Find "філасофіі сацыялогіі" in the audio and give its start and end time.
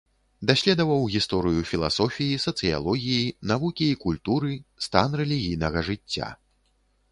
1.71-3.29